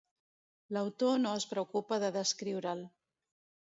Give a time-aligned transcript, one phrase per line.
[0.77, 2.87] L'autor no es preocupa de descriure'l.